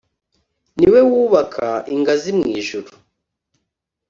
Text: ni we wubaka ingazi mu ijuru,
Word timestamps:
ni 0.77 0.87
we 0.93 0.99
wubaka 1.09 1.65
ingazi 1.95 2.29
mu 2.37 2.45
ijuru, 2.59 2.89